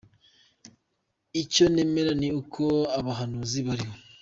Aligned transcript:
Icyo 1.41 1.65
nemera 1.73 2.11
ni 2.21 2.29
uko 2.41 2.63
abahanuzi 2.99 3.59
bariho 3.67 3.95